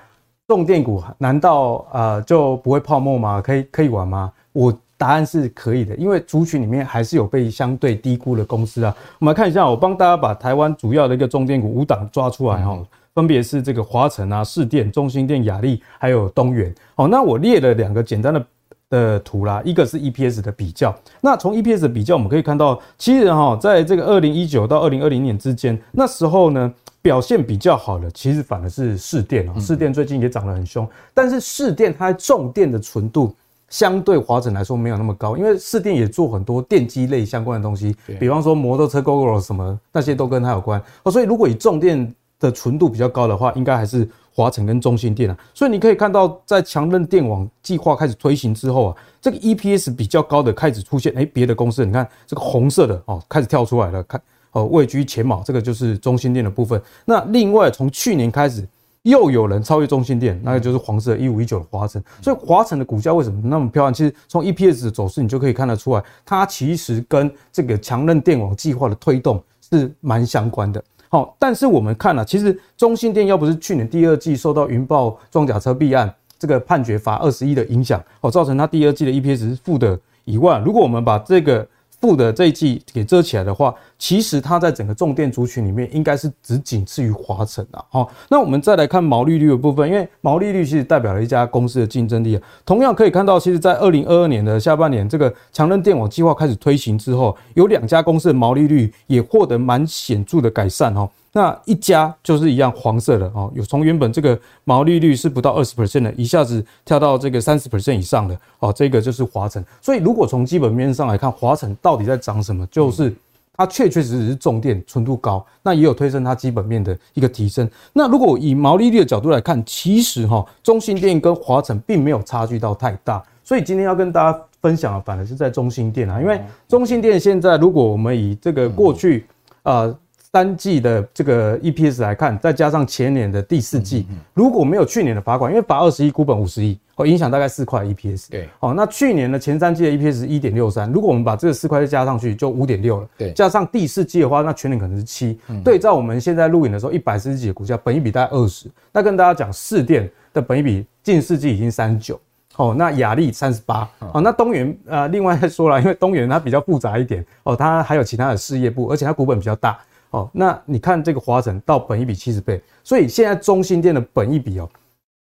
[0.49, 3.39] 重电股难道呃就不会泡沫吗？
[3.39, 4.33] 可以可以玩吗？
[4.55, 8.97] 我答案是可以的，因为族群里面还是有被相对低估的公司啊。
[9.19, 12.79] 我们来看一下，我帮大家把台湾主要的一个重电股五档抓出来哈，
[13.19, 16.73] 分别是这个华城啊、市电、中心电、雅力，还有东元。
[16.95, 18.47] 好，那我列了两个简单的
[18.89, 20.97] 的图啦，一个是 EPS 的比较。
[21.21, 26.73] 那从 EPS 的比较，我们可以看到，其实哈，在这个二零一九到二零二零年之间，那时候呢。
[27.01, 33.35] 表现比较好的，其实反而是市电啊，市电最近也涨得很凶，但是市电它重电的纯度
[33.69, 41.11] 相对华晨来说没有那么高，因为市电也做很多电机类相关的东西，比方说摩托车 Gogoro 什么那些都跟它有关哦。
[41.11, 45.39] 所以如果以重电的纯度比较高的话，应该还是华晨跟中兴电啊。
[45.55, 54.21] 所以你可以看到，在强韧电网计划开始推行之后啊，这个 EPS 比较高的开始出现，哎，别的公司你看这个红色的哦，开始跳出来了，看。
[54.53, 56.81] 哦，位居前茅，这个就是中兴电的部分。
[57.05, 58.67] 那另外，从去年开始，
[59.03, 62.03] 又有人超越中兴电，那个就是黄色一五一九的华晨。
[62.23, 63.93] 所以华晨的股价为什么那么漂亮？
[63.93, 70.83] 其实从 EPS 的走势，你就可以看得出来，它其实跟这个强韧电网计划的推动是蛮相关的。
[71.09, 81.67] 好，但是我们看了，其实中信电要不是去年第二季受到云豹装甲车弊案这个判决罚二十亿的影响，哦，造成它第二季的 EPS 是负的一万，如果我们把这个
[82.01, 87.85] 负的这一季给遮起来的话，其实它在整个重电族群里面应该是只仅次于华晨的。
[87.91, 92.43] 好，那我们再来看毛利率的部分，因为毛利率其实代表了一家公司的竞争力啊。
[92.65, 101.09] 同样可以看到，其实在二零二二年的下半年，这个强韧电网计划开始推行之后，有两家公司的毛利率也获得蛮显著的改善哦。
[101.33, 109.63] 那一家就是一样黄色的哦，有从原本这个毛利率是不到二十 percent 的，一下子跳到这个三十 percent 以上的哦，这个就是华晨。
[109.81, 112.67] 所以如果从基本面上来看，华晨到底在涨什么？
[112.69, 113.15] 就是
[113.55, 117.69] 它确确实实是重电纯度高，那也有推升它基本面的一个提升。
[117.93, 123.23] 那如果以毛利率的角度来看，其实哈中兴电跟华晨并没有差距到太大。
[123.45, 129.27] 所以今天要跟大家分享的，反而是在中兴电啊，因为中兴电现在如果我们以这个过去
[129.63, 129.95] 呃。
[130.31, 138.29] 三季的这个 EPS 来看，再加上前年的第四季，如果没有去年的罚款，因为罚二十亿，股本五十亿，哦影响大概四块 EPS。
[138.31, 143.09] 对，好，那去年的前三季的 EPS 一点六三，如果我们把这个四块再加上去，就五点六了。
[143.17, 145.39] 对，加上第四季的话，那全年可能是七。
[145.65, 148.71] 对照我们现在录影的时候，一百四十几的股价，本一比大概二十。
[148.93, 152.21] 那跟大家讲，四电的本一比近四季已经三十九。
[152.57, 153.89] 哦，那雅力三十八。
[154.13, 159.79] 哦，那东元呃，另外再说了，因为东元它比较复杂一点，哦，它还有其他的事业部，而且它股本比较大。
[160.11, 164.69] 哦，那你看这个华晨到本一比七十倍，所以现在中兴电的本一比哦，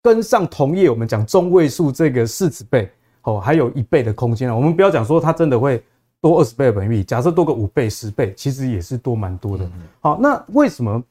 [0.02, 2.90] 跟上同业我们讲中位数这个市值倍
[3.24, 4.56] 哦，还有一倍的空间啊。
[4.56, 5.84] 我们不要讲说它真的会
[6.22, 9.70] 多二十倍的本一比，假设多个五倍、十倍，其实也是多蛮多的。
[10.00, 11.04] 好，那为什么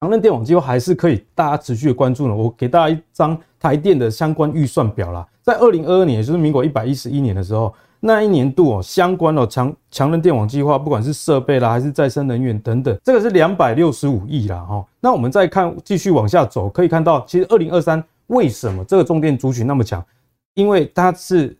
[0.00, 2.34] 强韧电网计划还是可以大家持续的关注呢？
[2.34, 7.74] 我给大家一张台电的相关预算表啦，在二零二二年，也就是民国一百一十一年的时候。
[8.00, 14.84] 那一年度哦，相关的强强人电网计划，不管是设备啦，还是再生能源等等，这个是两百六十五亿啦哈。
[15.00, 20.04] 那我们再看，继续往下走，可以看到，其实二零二三为什么这个重电族群那么强？
[20.54, 21.56] 因为它是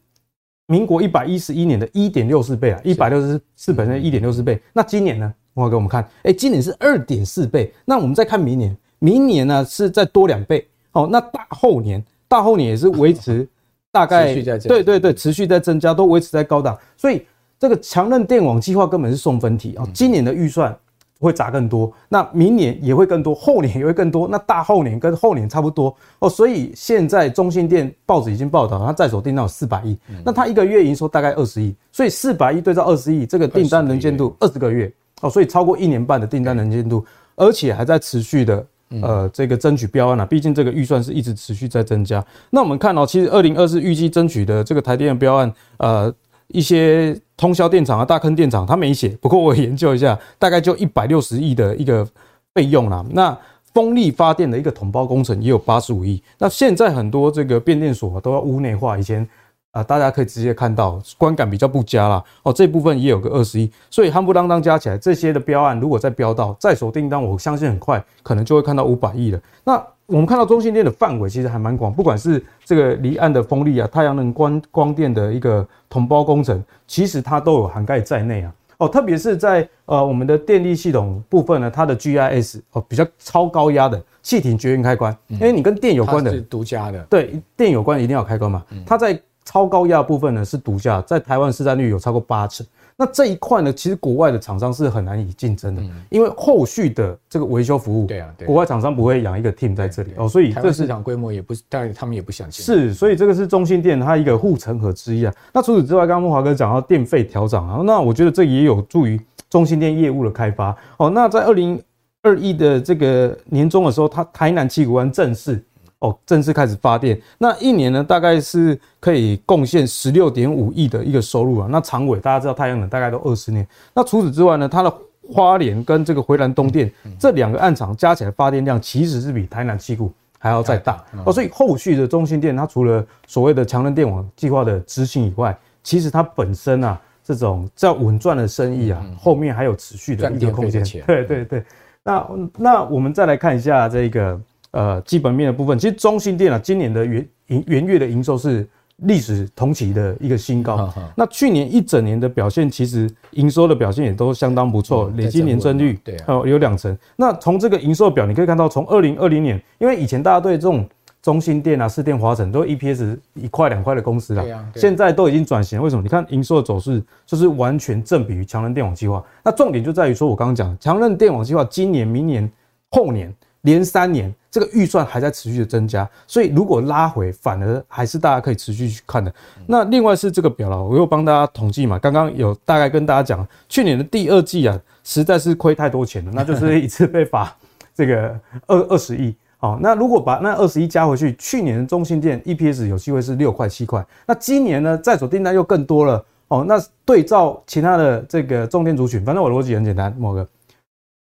[0.67, 4.61] 民国一百一十一年的一点六四倍啊，一百六十四本身一点六四倍。
[4.73, 5.33] 那今年呢？
[5.53, 7.75] 我给我们看，哎，今年是二点四倍。
[7.85, 10.67] 那我们再看明年，明年呢是再多两倍。
[10.93, 13.47] 哦，那大后年，大后年也是维持
[13.93, 16.79] 大概，对对对，持续在增加，都维持在高档。
[16.97, 17.27] 所以
[17.59, 19.87] 这个强韧电网计划根本是送分题啊。
[19.93, 20.77] 今年的预算。
[21.23, 26.31] 会砸更多，那明年也会更多，后年也会更多，那大后年跟后年差不多哦。
[26.31, 37.05] 所以现在中信电报纸已经报道，它在手订单有四百亿，那它一个月营收大概二十亿，所以四百亿对照二十亿，这个订单能见度二十个月哦，所以超过一年半的订单能见度，
[37.37, 38.67] 而且还在持续的
[39.03, 42.25] 呃这个争取标案啊，毕竟这个预算是一直持续在增加。
[42.51, 46.15] 那我们看到，其实二零二四预计争取的这个台电的标案，呃。
[46.53, 49.11] 一些通霄电厂啊、大坑电厂，他没写。
[49.21, 52.05] 不过我研究一下，大概就一百六十亿的一个
[52.53, 53.07] 费用啦。
[53.13, 53.39] 那
[53.73, 56.21] 风力发电的一个统包工程也有八十五亿。
[56.39, 59.25] 那现在很多这个变电所都要屋内化，以前
[59.73, 62.23] 啊，大家可以直接看到，观感比较不佳啦。
[62.43, 63.71] 哦，这部分也有个二十亿。
[63.89, 69.41] 所以夯不啷当加起来，这些的标案如果再标到在手订单，我相信很快可能就会看到五百亿了。
[69.65, 78.53] 那我们看到中兴电的范围其实还蛮广，不管是这个离岸的风力啊、太阳能光光电的一个统包工程，其实它都有涵盖在内啊。
[78.79, 88.65] 哦，特别是在呃我们的电力系统部分呢，它的 GIS 哦比较超高压的气体绝缘开关，因为你跟电有关的，是独家的，对，电有关一定要开关嘛。
[88.87, 92.67] 它在超高压部分呢是独家，在台湾市占率有超过八成。
[92.97, 105.33] 那这一块呢，其实国外的厂商是很难以竞争的，因为后续的这个维修服务，对啊，国外厂商不会养一个 team 在这里哦，所以这市场规模也不是，当然他们也不想是，所以这个是中兴电它一个护城河之一啊。
[105.51, 111.09] 那除此之外，刚刚慕驊哥讲到电费调涨啊，那我觉得这也有助于中兴电业务的开发哦。
[111.09, 111.83] 那在二零
[112.21, 115.65] 二一的这个年终的时候，它台南七股湾正式。
[116.01, 121.69] 哦，正式开始发电，那一年呢，大概是可以贡献十六点五亿的一个收入啊。
[121.71, 123.67] 那长尾大家知道，太阳能大概都二十年。
[123.95, 124.91] 那除此之外呢，它的
[125.31, 131.31] 花莲跟这个回南东电这两个暗场加起来发电量，其实是比台南七股还要再大哦。
[131.31, 140.83] 所以后续的中兴电，它除了所谓的强能电网计划的执行以外，其实它本身啊，这种叫稳赚的生意啊，后面还有持续的一个空间。
[141.07, 141.63] 对对对，
[142.03, 144.41] 那那我们再来看一下这个。
[144.73, 148.67] 呃，基本面的部分，其实中兴电啊，今年的元营元月的营收是
[148.99, 150.93] 历史同期的一个新高。
[151.17, 156.97] 那去年一整年的表现，其实营收的表现也都相当不错，累计年增率对哦有两成。
[157.17, 160.87] 那从这个营收表，你可以看到，从二零二零年，因为以前大家对这种
[161.23, 164.45] 中兴电啊、四电、华城都 EPS 一块两块的公司了，
[164.77, 165.85] 现在都已经转型了。
[165.85, 166.03] 为什么？
[166.03, 169.23] 你看营收的走势就是完全正比于强韧电网计划。
[169.45, 172.51] 那重点就在于说，我刚刚讲强韧电网计划，今年、明年、
[172.91, 174.35] 后年连三年。
[174.53, 179.33] 这个预算还在持续的增加，所以如果拉回，反而还是大家可以持续去看的。
[179.69, 187.57] 那另外是这个表了，我又帮大家统计嘛，刚刚有大概跟大家讲，去年的第二季啊，实在是亏太多钱了，那就是一次被罚
[187.95, 189.33] 这个二 二十亿。
[189.59, 196.65] 好，那如果把那二十亿加回去，去年的中信电 EPS 有机会是六块七块，那今年呢，在手订单又更多了哦。
[196.67, 200.45] 那对照其他的这个重电族群，反正我逻辑很简单，某个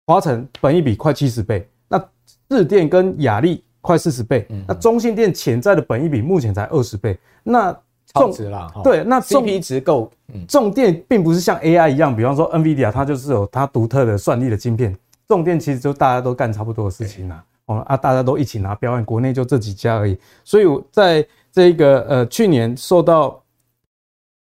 [0.07, 1.69] 华晨本一比快七十倍。
[2.49, 7.75] 日电跟雅力快四十倍，那中信电潜在的本益比目前才二十倍，那
[8.07, 8.71] 超值啦。
[8.83, 10.11] 对，那 CP 值够。
[10.47, 14.95] 重电并不是像 AI 一样，比方说 NVIDIA 它就是有它独特的算力的晶片，
[15.27, 17.43] 重电其实就大家都干差不多的事情啦。
[17.67, 20.19] 哦啊，大家都一起拿标案，国内就这几家而已。
[20.45, 23.43] 所以在这个呃去年受到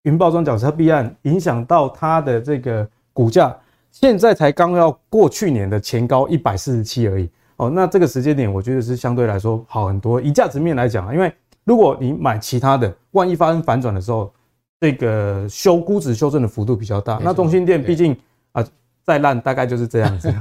[0.02, 3.54] 云包装甲车弊案影响到它的这个股价，
[3.90, 7.28] 现在才刚要过去年的前高一百四十七而已。
[7.58, 10.20] 哦，那这个时间点，我觉得是相对来说好很多。
[10.20, 11.32] 以价值面来讲啊，因为
[11.64, 14.32] 如果你买其他的，万一发生反转的时候，
[14.80, 17.20] 这个修估值修正的幅度比较大。
[17.22, 18.16] 那中心店毕竟
[18.52, 18.64] 啊，
[19.04, 20.32] 再烂大概就是这样子。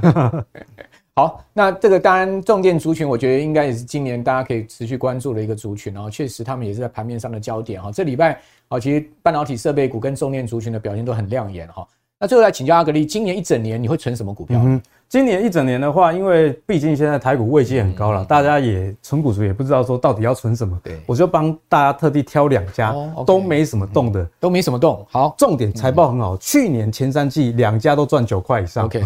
[1.16, 5.92] 好，那这个当然重电族群，我觉得应该也是今年大家可以持续关注的一个族群。
[5.92, 7.90] 然后确实他们也是在盘面上的焦点哈。
[7.90, 11.84] 这礼拜啊，其实半导体设备股跟重电族群的表现都很亮眼哈。
[12.20, 14.60] 那最后来请教阿格力，今年一整年你会存什么股票？
[14.64, 20.78] 嗯今年一整年的话，因为毕竟现在台股位阶很高了，大家也存股族也不知道说到底要存什么。
[20.84, 22.94] 对，我就帮大家特地挑两家，
[23.26, 25.06] 都没什么动的，都没什么动。
[25.10, 28.84] 好，重点财报很好，去年前三季两家都赚九块以上。
[28.84, 29.02] OK，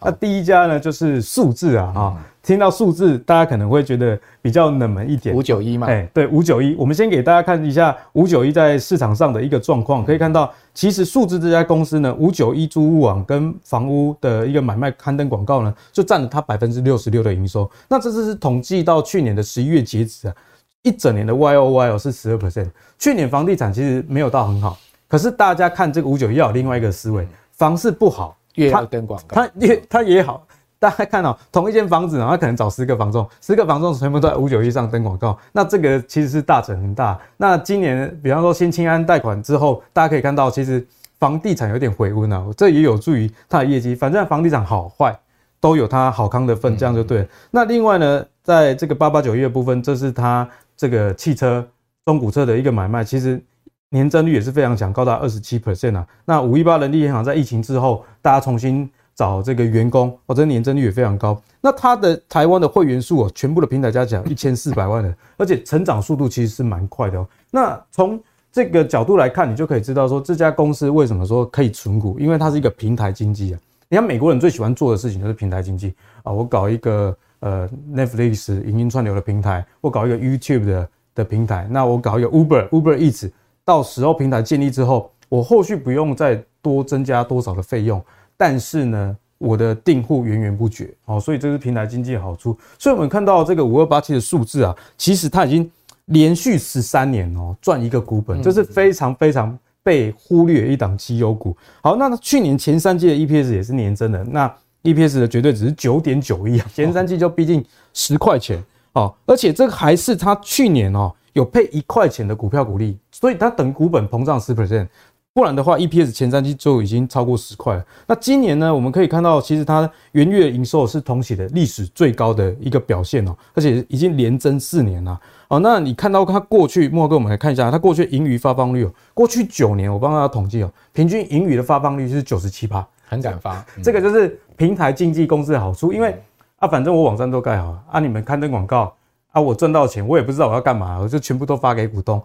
[0.00, 2.16] 那第一家呢就是数字啊，哈。
[2.44, 5.34] 听到数字，大家可能会觉得比较冷门一点。
[5.34, 6.74] 五九一嘛，哎，对，五九一。
[6.74, 10.04] 我们先给大家看一下五九一在市场上的一个状况。
[10.04, 17.70] 可以看到，其实数字这家公司呢，五九一租屋网跟房屋的一个买卖刊登广告呢，就占了它百分之六十六的营收。
[17.88, 20.34] 那这次是统计到去年的十一月截止啊，
[20.82, 22.70] 一整年的 Y O Y 哦是十二 percent。
[22.98, 24.78] 去年房地产其实没有到很好，
[25.08, 30.46] 可是大家看这个五九一要有另外一个思维，房市不好，越要登广告，它也它也好。
[30.76, 37.18] 大家看到同一间房子，然后可能找十个房仲，十个房仲全部都在五九一上登广告，那这个其实是大成很大。
[37.38, 40.86] 那今年，比方说新青安贷款之后，大家可以看到，其实
[41.18, 43.94] 房地产有点回温啊，这也有助于它的业绩。
[43.94, 45.18] 反正房地产好坏
[45.64, 47.26] 都有它好康的份，这样就对了。
[47.50, 50.46] 那另外呢，在这个八八九一的部分，这是它
[50.76, 51.66] 这个汽车
[52.04, 53.42] 中古车的一个买卖，其实
[53.88, 56.06] 年增率也是非常强，高达二十七 percent 啊。
[56.26, 58.90] 那五一八人力银行在疫情之后，大家重新。
[59.16, 61.40] 找这个员工，哦，这年增率也非常高。
[61.60, 67.24] 那它的台湾的会员数哦，全部的平台加起来一千四百万人，而且成长速度其实是蛮快的哦。
[67.52, 73.60] 那从这个角度来看，你就可以知道说这家公司为什么说可以存股，因为它是一个平台经济啊。
[73.88, 83.30] 你看美国人最喜欢做的事情就是平台经济啊，我搞一个呃 Netflix 影音串流的平台，我搞一个 YouTube 的的平台，那我搞一个 Uber Uber Eats，
[83.64, 88.02] 到时候平台建立之后，我后续不用再多增加多少的费用。
[88.36, 92.58] 但是呢，我的订户源源不绝，哦，所以这是平台经济的好处。
[92.78, 95.70] 所以我们看到这个五二八七的数字啊，其实它已经
[96.06, 101.56] 连续十三年哦赚一个股本，这是非常非常被忽略一档绩优股。
[101.80, 108.60] 好，那去年前三季的 EPS 也是年增的，那 EPS 的绝对值是九点九亿啊， 前三季就逼近十块钱
[108.94, 114.88] 哦，而且这个还是它去年哦有配一块钱的股票股利，所以它等股本膨胀十 percent。
[115.34, 117.84] 不然的话，EPS 前三季就已经超过十块了。
[118.06, 125.20] 那今年呢，我们可以看到，其实它元月营收是同期的历史最高的一个表现哦，而且已经连增四年了。
[125.48, 133.66] 哦，那你看到它过去，莫哥，我们来看一下它过去盈余发放率哦，过去九年我帮大家统计哦，平均盈余的发放率是九十七趴，很敢发。
[133.82, 136.16] 这个就是平台经纪公司的好处，因为
[136.60, 138.94] 啊，反正我网站都盖好了啊，你们刊登广告
[139.32, 142.22] 啊，我赚到钱，我也不知道我要干嘛，我就全部都发给股东。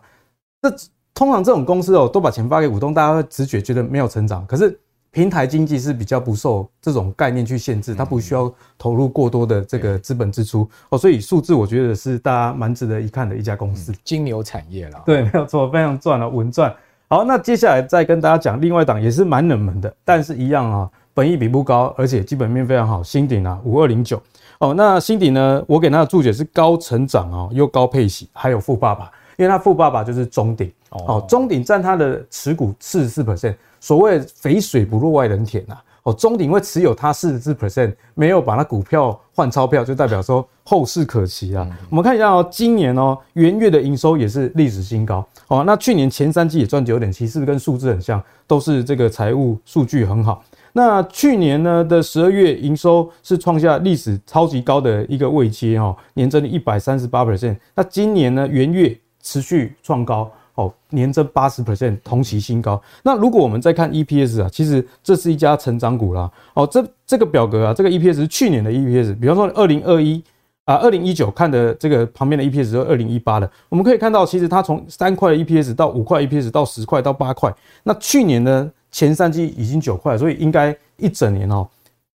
[0.61, 0.71] 这。
[1.19, 4.47] 通常这种公司哦，都把钱发给股东，大家会直觉觉得没有成长。
[4.47, 4.79] 可是
[5.11, 13.91] 平台经济是比较不受这种概念去限制，它不需要投入过多的这个资本支出哦，所以数字我觉得是大家蛮值得一看的一家公司。
[14.01, 16.73] 金牛产业了，对，没有错，非常赚了，稳赚。
[17.09, 24.21] 好，那接下来再跟大家讲另外一档也是蛮冷门的，但是一样啊，本益比不高，而且基本面非常好，新鼎啊，五二零九
[24.59, 24.73] 哦。
[24.73, 29.11] 那新鼎呢，我给它的注解是高成长哦，又高配息，还有富爸爸。
[29.39, 41.65] 因为他富爸爸就是中鼎哦，中鼎占他的持股四十四 percent，所谓肥水不落外人田呐哦，中鼎会持有他四十四 percent，没有把他股票换钞票，就代表说后市可期啊。
[41.89, 48.21] 我们看一下哦，今年哦元月的营收也是历史新高哦，那去年前三季也赚九点七，是不是跟数字很像？
[48.45, 50.43] 都是这个财务数据很好。
[50.73, 57.55] 那去年呢的十二月营收是创下历史超级高的一个位阶哦，年增一百三十八 percent。
[57.73, 58.95] 那今年呢元月
[59.29, 62.81] 持续创高哦，年增八十 percent，同期新高。
[63.03, 66.31] 那如果我们再看 EPS 啊，其实这是一家成长股啦。
[66.55, 70.19] 哦，这这个表格啊，这个 EPS 是去年的 EPS，比方说二零二一
[70.65, 73.47] 啊，二零一九看的这个旁边的 EPS 是二零一八的。
[73.69, 77.53] 我们可以看到，其实它从三块 EPS 到五块 EPS 到十块到八块。
[77.83, 81.67] 那去年呢，前三季已经九块，所以应该一整年哦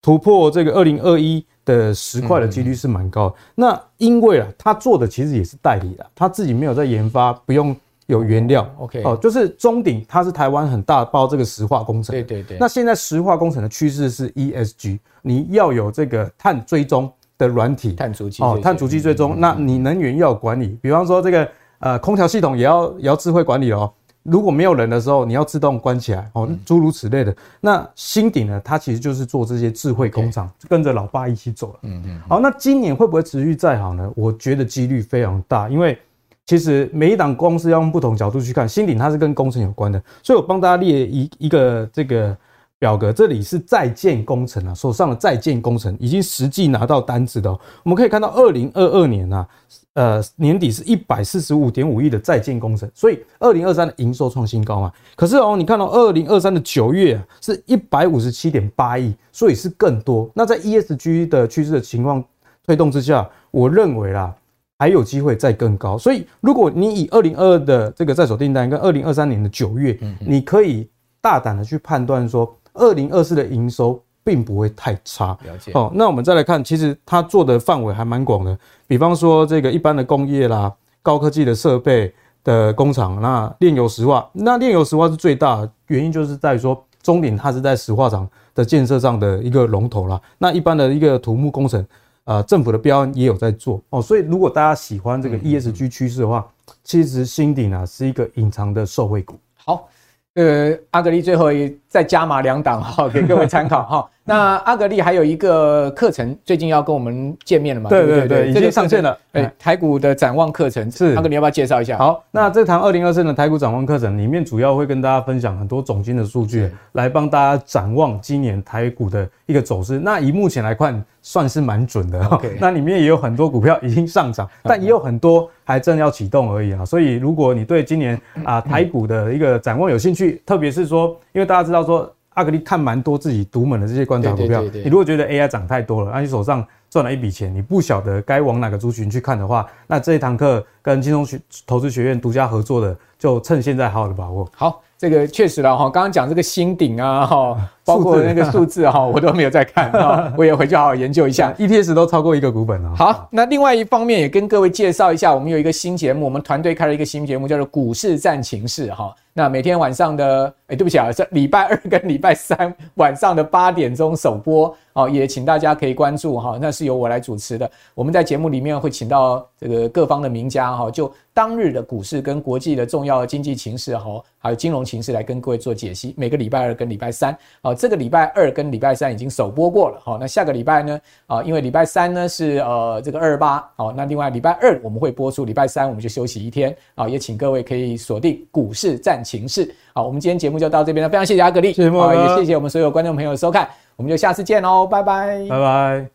[0.02, 1.44] 突破这个二零二一。
[1.64, 7.74] 的十块的几率是蛮高的，那因为啊，他做的其实也是代理的，他自己没有在研发，不用
[8.06, 8.70] 有原料。
[8.78, 12.14] OK，哦，就是中鼎，它是台湾很大包这个石化工程。
[12.14, 12.58] 对对对。
[12.60, 19.40] 那现在石化工程的趋势是 ESG，你要有这个碳追踪的软体，碳足迹哦，碳足迹追踪。
[19.40, 21.48] 那你能源要管理，比方说这个
[21.78, 23.90] 呃空调系统也要也要智慧管理哦。
[24.24, 27.34] 如果没有人的时候，你要自动关起来哦，诸如此类的。
[27.60, 31.78] 那新鼎呢，它其实就是做这些智慧工厂，跟着老爸一起走了。
[31.82, 32.20] 嗯嗯。
[32.28, 34.10] 好，那今年会不会持续再好呢？
[34.16, 35.98] 我觉得几率非常大，因为
[36.46, 38.68] 其实每一档公司要用不同角度去看。
[38.68, 42.36] 新鼎它是跟工程有关的，所以我帮大家列一一个这个
[42.84, 47.50] 表格，这里是在建工程啊，手上的在建工程已经实际拿到单子的。
[47.82, 49.48] 我们可以看到，二零二二年啊。
[49.94, 54.92] 呃，年底是一百四十五点五亿的在建工程，所以二零二三的营收创新高嘛。
[55.14, 60.28] 可是哦，你看到二零二三的九月啊，是一百五十七点八亿，所以是更多。
[60.34, 62.22] 那在 ESG 的趋势的情况
[62.66, 64.34] 推动之下，我认为啦，
[64.80, 65.96] 还有机会再更高。
[65.96, 70.88] 所以，如果你以二零二二的这个在手订单跟二零二三年的九月，你可以
[71.20, 74.00] 大胆的去判断说，二零二四的营收。
[74.26, 75.36] 并不会太差。
[75.44, 75.70] 了解。
[75.74, 78.58] 哦，那我们再来看，其实它做的范围还蛮广的。
[78.86, 80.72] 比方说，这个一般的工业啦，
[81.02, 82.10] 高科技的设备
[82.42, 90.18] 的工厂，那炼油石化，那炼油石化是最大的原因，就是在于说，中鼎它是在石化厂的建设上的一个龙头啦。
[90.38, 91.86] 那一般的一个土木工程，
[92.24, 94.00] 呃，政府的标案也有在做哦。
[94.00, 96.46] 所以，如果大家喜欢这个 ESG 趋势的话，
[96.82, 99.38] 其实新鼎啊是一个隐藏的受惠股。
[99.54, 99.86] 好。
[100.34, 101.46] 呃，阿格力最后
[101.86, 104.10] 再加码两档哈，给各位参考哈。
[104.26, 107.90] 那阿格力还有一个课程，最近要跟我们见面了嘛？
[107.90, 109.16] 对对对，已经上线了。
[109.32, 111.98] 哎，台股的展望课程是阿格力，要不要介绍一下？
[111.98, 119.98] 好，那这堂二零二四的台股展望课程里面，主要会跟大家分享很多总金的数据，来帮大家展望今年台股的一个走势。
[119.98, 122.40] 那以目前来看，算是蛮准的。
[122.58, 126.82] 那里面也有很多股票已经上涨，但也有很多还正要启动而已啊。
[126.82, 132.10] 所以如果你对今年啊台股的一个展望有兴趣，特别是说，因为大家知道说。
[132.34, 144.48] 阿格力看蛮多自己独门的这些观察股票，你如果觉得 AI 涨太多了，那你手上赚了一笔钱，你不晓得该往哪个族群去看的话，那这一堂课跟金融学投资学院独家合作的，就趁现在好好的把握。
[144.54, 144.82] 好。
[145.04, 151.52] 这个确实了哈，刚刚讲这个新顶啊哈，包括那个数字哈， 我都没有在看哈，我也回去好好研究一下。
[151.60, 152.90] EPS 都超过一个股本了。
[152.96, 159.14] 好，那另外一方面也跟各位介绍一下，我们有一个新节目，我们团队开了一个新节目，叫做《股市战情室》哈。
[159.34, 164.74] 那每天晚上的，哎，对不起啊，是礼拜二跟礼拜三晚上的八点钟首播。
[164.94, 167.68] 好，也请大家可以关注哈，那是由我来主持的。
[167.96, 176.14] 我们在节目里面会请到这个各方的名家哈，就当日的股市跟国际的重要的经济情势哈，还有金融情势来跟各位做解析。
[176.16, 180.16] 每个礼拜二跟礼拜三，啊，这个礼拜二跟礼拜三已经首播过了哈。
[180.20, 189.74] 那下个礼拜呢，啊，因为礼拜三呢是呃这个二二八，好，那另外礼拜二我们会播出，礼拜三我们就休息一天啊，也请各位可以锁定股市战情势。
[189.92, 193.68] 好，我们今天节目就到这边了，非常谢谢阿格力，谢谢，也谢谢我们所有观众朋友的收看。
[193.96, 196.13] 我们就下次见喽，拜拜，拜拜。